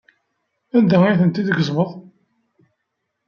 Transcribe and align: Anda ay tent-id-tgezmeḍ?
Anda 0.77 0.97
ay 1.03 1.17
tent-id-tgezmeḍ? 1.19 1.89